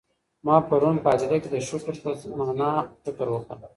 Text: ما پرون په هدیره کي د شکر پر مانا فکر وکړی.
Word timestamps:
ما 0.45 0.55
پرون 0.69 0.95
په 1.03 1.09
هدیره 1.13 1.37
کي 1.43 1.49
د 1.51 1.55
شکر 1.69 1.93
پر 2.03 2.13
مانا 2.39 2.71
فکر 3.03 3.27
وکړی. 3.31 3.65